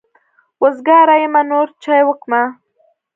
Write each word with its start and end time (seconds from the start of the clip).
وزګاره 0.61 1.15
يمه 1.23 1.41
نور 1.49 1.67
چای 1.83 2.01
وکمه. 2.05 2.41